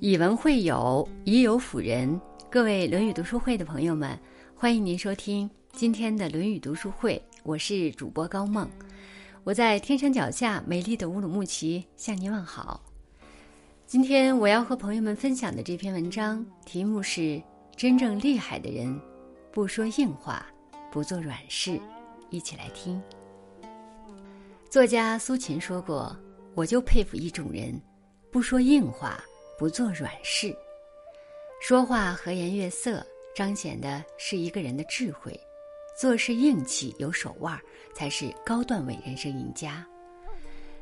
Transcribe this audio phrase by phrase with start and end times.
[0.00, 2.20] 以文会友，以友辅仁。
[2.48, 4.16] 各位《论语》读书会的朋友们，
[4.54, 7.20] 欢迎您收听今天的《论语》读书会。
[7.42, 8.70] 我是主播高梦，
[9.42, 12.80] 我在天山脚下美丽的乌鲁木齐向您问好。
[13.88, 17.42] 今天我要和朋友们分享的这篇文章题目是
[17.74, 19.00] “真正厉害的人，
[19.50, 20.46] 不说硬话，
[20.92, 21.80] 不做软事”。
[22.30, 23.02] 一起来听。
[24.70, 26.16] 作家苏秦说过
[26.54, 27.82] ：“我就佩服一种人，
[28.30, 29.20] 不说硬话。”
[29.58, 30.56] 不做软事，
[31.60, 33.04] 说话和颜悦色，
[33.34, 35.32] 彰显的是一个人的智慧；
[35.98, 37.60] 做事硬气有手腕，
[37.92, 39.84] 才是高段位人生赢家。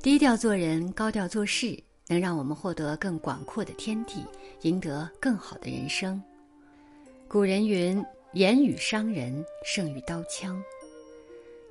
[0.00, 4.24] 低调做人，高调做事，能让我们获得更广阔的天地，
[4.60, 6.22] 赢得更好的人生。
[7.26, 8.02] 古人云
[8.34, 10.62] ：“言语伤人，胜于刀枪。”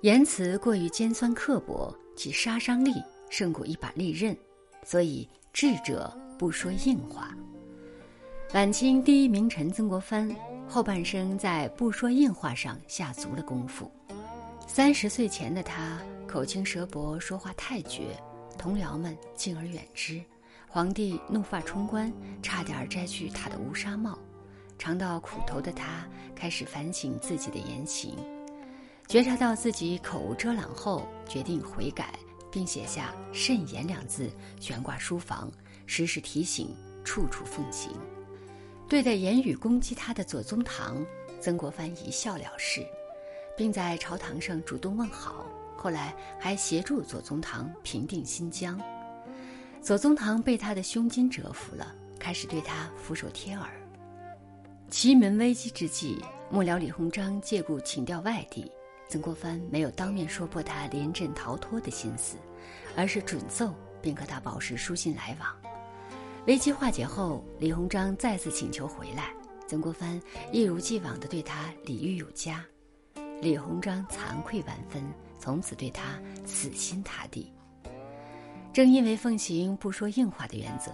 [0.03, 4.35] 言辞过于尖酸刻薄，其杀伤力胜过一把利刃。
[4.83, 6.13] 所以，智者。
[6.39, 7.35] 不说硬话。
[8.53, 10.33] 晚清第一名臣曾国藩
[10.69, 13.91] 后半生在不说硬话上下足了功夫。
[14.65, 18.17] 三十岁前的他口轻舌薄，说话太绝，
[18.57, 20.23] 同僚们敬而远之。
[20.69, 22.09] 皇帝怒发冲冠，
[22.41, 24.17] 差点摘去他的乌纱帽。
[24.77, 28.15] 尝到苦头的他开始反省自己的言行，
[29.09, 32.13] 觉察到自己口无遮拦后，决定悔改，
[32.49, 35.51] 并写下“慎言”两字，悬挂书房。
[35.89, 36.69] 时时提醒，
[37.03, 37.91] 处处奉行。
[38.87, 41.03] 对待言语攻击他的左宗棠，
[41.41, 42.85] 曾国藩一笑了事，
[43.57, 45.47] 并在朝堂上主动问好。
[45.75, 48.79] 后来还协助左宗棠平定新疆。
[49.81, 53.67] 左宗棠被他的胸襟折服了，开始对他俯首帖耳。
[54.91, 58.71] 祁门危机之际，幕僚李鸿章借故请调外地，
[59.09, 62.37] 曾国藩没有当面说破他临阵逃脱的心思，
[62.95, 65.49] 而是准奏并和他保持书信来往。
[66.45, 69.33] 危机化解后，李鸿章再次请求回来，
[69.67, 70.19] 曾国藩
[70.51, 72.65] 一如既往地对他礼遇有加，
[73.41, 75.03] 李鸿章惭愧万分，
[75.37, 77.51] 从此对他死心塌地。
[78.73, 80.91] 正因为奉行不说硬话的原则，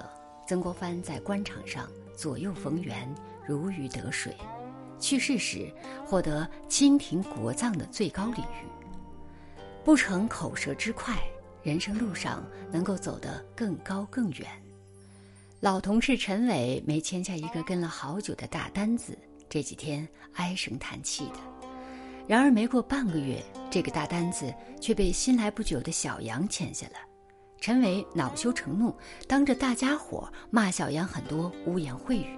[0.47, 1.87] 曾国藩在官场上
[2.17, 3.07] 左右逢源，
[3.45, 4.35] 如鱼得水，
[4.99, 5.71] 去世时
[6.05, 8.67] 获得清廷国葬的最高礼遇。
[9.85, 11.15] 不逞口舌之快，
[11.61, 14.49] 人生路上能够走得更高更远。
[15.65, 19.17] 老同事陈伟没签下一个跟了好久的大单子，
[19.49, 21.39] 这几天唉声叹气的。
[22.27, 26.97] 然而没过半个月，这个大单子却被新来不久的小杨签下了。
[27.59, 28.95] 陈伟恼羞成怒，
[29.27, 32.37] 当着大家伙骂小杨很多污言秽语。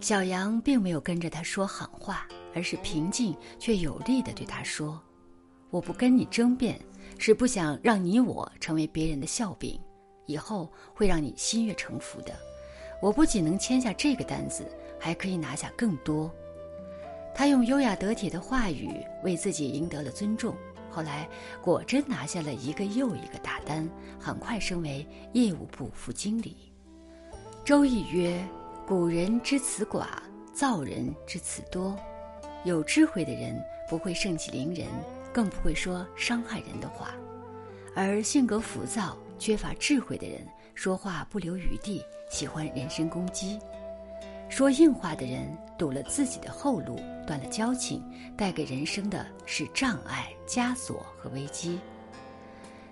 [0.00, 4.98] 小杨并没有跟着他说狠话，而是平静却有力地对他说
[5.68, 6.80] ：“我不跟你争辩，
[7.18, 9.78] 是不想让你我成为别人的笑柄。”
[10.32, 12.32] 以后会让你心悦诚服的。
[13.00, 14.64] 我不仅能签下这个单子，
[14.98, 16.30] 还可以拿下更多。
[17.34, 20.54] 他用优雅得体的话语为自己赢得了尊重。
[20.90, 21.28] 后来
[21.62, 23.88] 果真拿下了一个又一个大单，
[24.20, 26.56] 很快升为业务部副经理。
[27.64, 28.46] 周易曰
[28.86, 30.06] ：“古人之辞寡，
[30.52, 31.98] 造人之辞多。”
[32.64, 34.86] 有智慧的人不会盛气凌人，
[35.32, 37.14] 更不会说伤害人的话，
[37.96, 39.16] 而性格浮躁。
[39.42, 43.58] 缺乏智慧的人说话不留余地，喜欢人身攻击；
[44.48, 46.94] 说硬话的人堵了自己的后路，
[47.26, 48.00] 断了交情，
[48.36, 51.76] 带给人生的是障碍、枷锁和危机。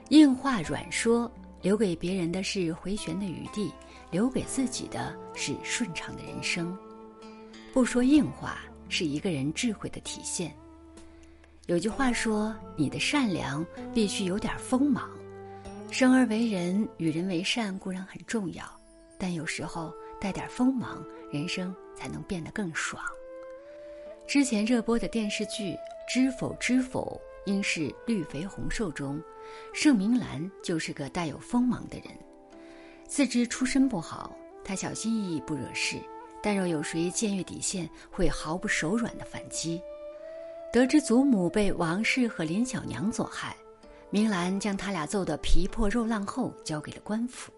[0.09, 1.31] 硬话软说，
[1.63, 3.73] 留给别人的是回旋的余地，
[4.11, 6.77] 留给自己的是顺畅的人生。
[7.73, 8.59] 不说硬话
[8.89, 10.53] 是一个人智慧的体现。
[11.67, 15.09] 有句话说：“你的善良必须有点锋芒。”
[15.91, 18.65] 生而为人，与人为善固然很重要，
[19.19, 23.03] 但有时候带点锋芒，人生才能变得更爽。
[24.27, 25.73] 之前热播的电视剧
[26.09, 29.21] 《知否知否，应是绿肥红瘦》中，
[29.75, 32.07] 盛明兰就是个带有锋芒的人。
[33.07, 34.35] 自知出身不好，
[34.65, 35.97] 她小心翼翼不惹事，
[36.41, 39.83] 但若有谁僭越底线，会毫不手软的反击。
[40.73, 43.57] 得知祖母被王氏和林小娘所害。
[44.11, 47.53] 明兰将他俩揍得皮破肉烂后，交给了官府。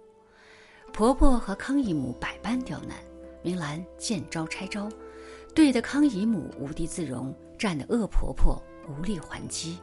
[0.93, 2.99] 婆婆和康姨母百般刁难，
[3.43, 4.91] 明兰见招拆招，
[5.55, 9.79] 对的康姨母无地自容，战的恶婆婆无力还击。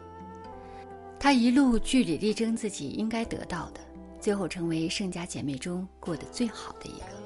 [1.20, 3.80] 她一路据理力争自己应该得到的，
[4.20, 7.18] 最后成为盛家姐妹中过得最好的一个。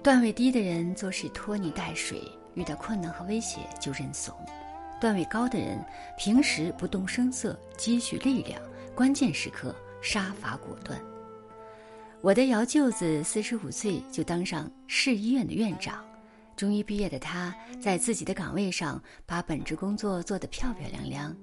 [0.00, 2.22] 段位低的人做事拖泥带水，
[2.54, 4.32] 遇到困难和威胁就认怂。
[5.00, 5.84] 段位高的人，
[6.16, 8.60] 平时不动声色，积蓄力量，
[8.94, 11.00] 关键时刻杀伐果断。
[12.20, 16.02] 我的姚舅子四十五岁就当上市医院的院长，
[16.56, 21.36] 中医毕业的他，在自己的岗位上把本职工作做得漂漂亮亮，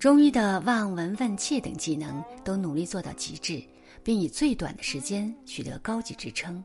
[0.00, 3.62] 中医的望闻问切等技能都努力做到极致，
[4.02, 6.64] 并以最短的时间取得高级职称。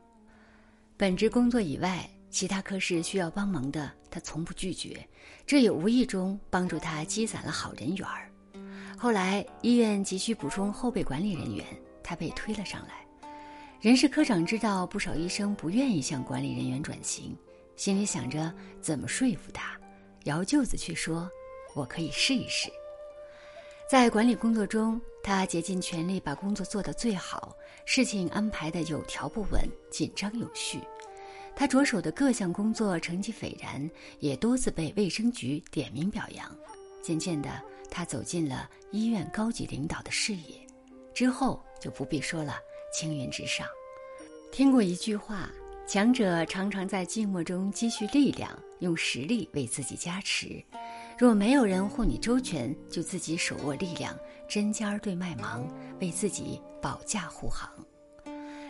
[0.96, 5.04] 本职工作以外，其他科室需要帮忙的，他从不拒绝，
[5.44, 8.30] 这也无意中帮助他积攒了好人缘儿。
[8.96, 11.66] 后来医院急需补充后备管理人员，
[12.00, 13.04] 他被推了上来。
[13.80, 17.36] 人事科长知道不少医生不愿意向管理人员转型，
[17.74, 19.76] 心里想着怎么说服他，
[20.26, 21.28] 姚舅子却说
[21.74, 22.70] ：“我可以试一试。”
[23.90, 27.52] 在管理工作中，他竭尽全力把工作做得最好，
[27.84, 30.78] 事情安排的有条不紊、紧张有序。
[31.58, 33.90] 他着手的各项工作成绩斐然，
[34.20, 36.56] 也多次被卫生局点名表扬。
[37.02, 37.50] 渐渐的，
[37.90, 40.64] 他走进了医院高级领导的视野，
[41.12, 42.54] 之后就不必说了。
[42.94, 43.66] 青云直上，
[44.52, 45.50] 听过一句话：
[45.84, 50.64] 强者常常在寂寞中积蓄力量，用实力为自己加持。
[51.18, 54.16] 若没有人护你周全，就自己手握力量，
[54.48, 55.66] 针尖儿对麦芒，
[56.00, 57.68] 为自己保驾护航。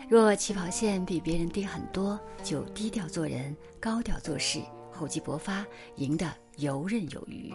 [0.09, 4.59] 若起跑线比别人低很多，就低调做人，高调做事，
[4.91, 5.63] 厚积薄发，
[5.97, 6.27] 赢得
[6.57, 7.53] 游刃有余。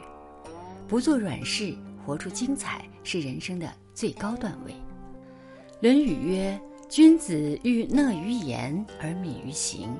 [0.86, 4.70] 不做软事，活出精彩，是人生的最高段位。
[5.80, 9.92] 《论语》曰：“君子欲讷于言而敏于行。”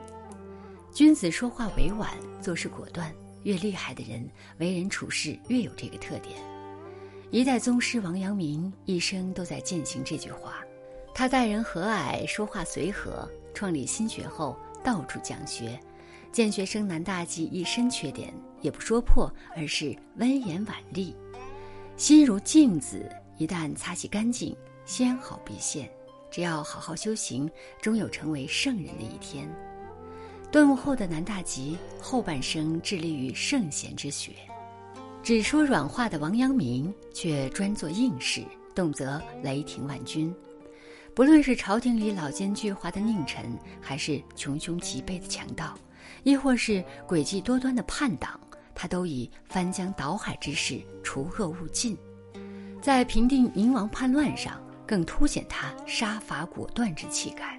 [0.95, 2.09] 君子说话委婉，
[2.41, 3.13] 做事果断。
[3.43, 6.39] 越厉害的人，为人处事越有这个特点。
[7.33, 10.64] 一代宗师王阳明一生都在践行这句话。
[11.15, 13.27] 他待人和蔼，说话随和。
[13.55, 15.79] 创立心学后，到处讲学，
[16.33, 21.15] 见学生南大吉一身缺点，也不说破，而是温言婉励。
[21.97, 23.09] 心如镜子，
[23.39, 24.55] 一旦擦洗干净。
[24.85, 25.89] 纤好毕现，
[26.33, 27.49] 只要好好修行，
[27.81, 29.49] 终有成为圣人的一天。
[30.51, 34.33] 顿悟后的南大吉后半生致力于圣贤之学，
[35.23, 38.45] 只说软话的王阳明却专做硬事，
[38.75, 40.35] 动则雷霆万钧。
[41.15, 45.79] 不论是朝廷里老奸巨猾的佞臣，还是穷凶极恶的强盗，
[46.25, 48.39] 亦或是诡计多端的叛党，
[48.75, 51.97] 他都以翻江倒海之势除恶务尽，
[52.83, 54.61] 在平定宁王叛乱上。
[54.87, 57.59] 更凸显他杀伐果断之气概。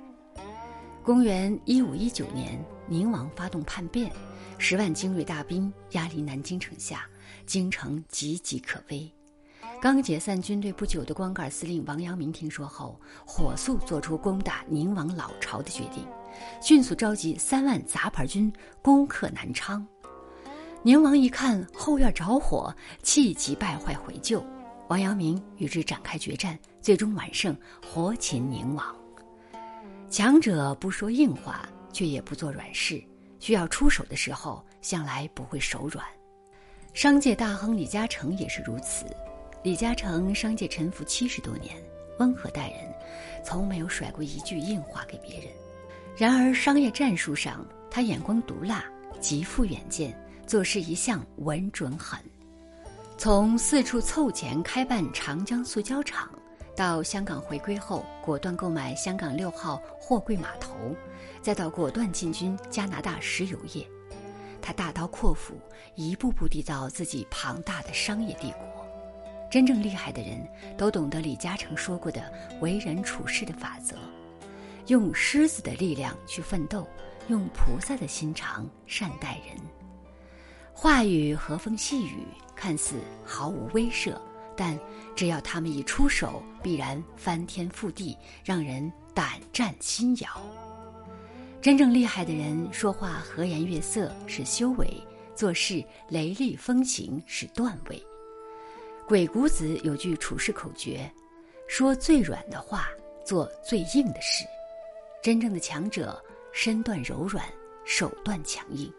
[1.01, 4.11] 公元一五一九年，宁王发动叛变，
[4.59, 7.09] 十万精锐大兵压离南京城下，
[7.47, 9.11] 京城岌岌可危。
[9.85, 16.03] 刚解散军队不久的光杆司令王阳明听说后，火速做出攻打宁王老巢的决定，
[16.59, 18.51] 迅速召集三万杂牌军
[18.81, 19.85] 攻克南昌。
[20.81, 24.43] 宁王一看后院着火，气急败坏回救。
[24.87, 27.55] 王阳明与之展开决战，最终完胜，
[27.87, 28.83] 活擒宁王。
[30.09, 32.99] 强者不说硬话，却也不做软事，
[33.39, 36.03] 需要出手的时候，向来不会手软。
[36.91, 39.05] 商界大亨李嘉诚也是如此。
[39.65, 41.75] 李嘉诚商界沉浮七十多年，
[42.19, 42.81] 温和待人，
[43.43, 45.47] 从没有甩过一句硬话给别人。
[46.15, 48.85] 然而商业战术上，他眼光毒辣，
[49.19, 50.15] 极富远见，
[50.45, 52.19] 做事一向稳准狠。
[53.17, 56.29] 从四处凑钱开办长江塑胶厂，
[56.75, 60.75] 到香港回归后果断购买香港六号货柜码头，
[61.41, 63.83] 再到果断进军加拿大石油业，
[64.61, 65.55] 他大刀阔斧，
[65.95, 68.84] 一步步缔造自己庞大的商业帝国。
[69.49, 70.45] 真正厉害的人
[70.77, 73.95] 都懂得李嘉诚说过的为人处事的法则：
[74.87, 76.87] 用狮子的力量去奋斗，
[77.27, 79.55] 用菩萨的心肠善待人。
[80.73, 82.25] 话语和风细雨。
[82.57, 84.17] 看似毫无威慑，
[84.55, 84.79] 但
[85.13, 90.29] 只要他们一出手，必然翻天覆地，让人胆战心摇。
[91.61, 94.87] 真正厉害的人，说话和颜悦色是修为，
[95.35, 98.01] 做事雷厉风行是段位。
[99.07, 101.07] 鬼谷子有句处事口诀：
[101.67, 102.89] 说最软的话，
[103.23, 104.43] 做最硬的事。
[105.21, 106.19] 真正的强者，
[106.51, 107.45] 身段柔软，
[107.85, 108.91] 手段强硬，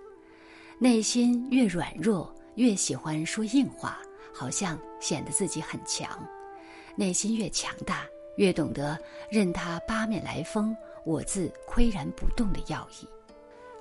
[0.78, 2.32] 内心越软弱。
[2.54, 3.98] 越喜欢说硬话，
[4.32, 6.08] 好像显得自己很强；
[6.94, 8.98] 内心越强大，越懂得
[9.28, 13.06] 任他八面来风，我自岿然不动的要义。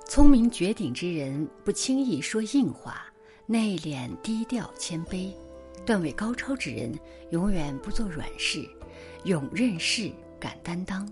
[0.06, 3.06] 聪明绝顶之人不轻易说硬话，
[3.46, 5.32] 内敛低调谦卑；
[5.84, 6.92] 段位高超之人
[7.30, 8.68] 永远不做软事，
[9.24, 11.06] 勇任事，敢担当。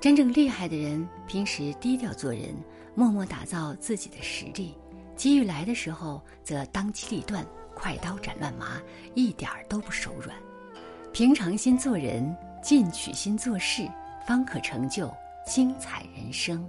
[0.00, 2.54] 真正厉害的人平时低调做人，
[2.94, 4.74] 默默打造自己的实力。
[5.16, 7.44] 机遇来的时候，则当机立断，
[7.74, 8.80] 快刀斩乱麻，
[9.14, 10.36] 一点儿都不手软。
[11.12, 13.88] 平常心做人，进取心做事，
[14.26, 15.10] 方可成就
[15.46, 16.68] 精彩人生。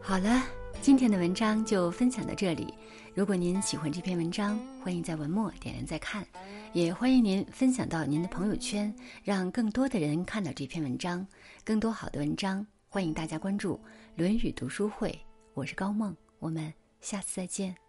[0.00, 0.42] 好了，
[0.80, 2.72] 今天的文章就分享到这里。
[3.14, 6.26] 如果您喜欢这篇文章，欢迎在文末点亮再看，
[6.72, 11.26] 也欢迎您分享到您的朋友圈，让更多的人看到这篇文章。
[11.64, 13.74] 更多好的文章，欢迎大家关注
[14.16, 15.10] 《论语读书会》。
[15.52, 17.87] 我是高梦，我们下次再见。